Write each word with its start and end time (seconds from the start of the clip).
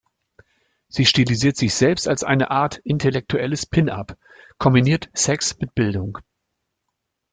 Sie 0.87 1.05
stilisiert 1.05 1.57
sich 1.57 1.75
selbst 1.75 2.07
als 2.07 2.23
eine 2.23 2.49
Art 2.49 2.77
intellektuelles 2.79 3.67
Pin-up, 3.67 4.17
kombiniert 4.57 5.11
Sex 5.13 5.55
mit 5.59 5.75
Bildung. 5.75 6.17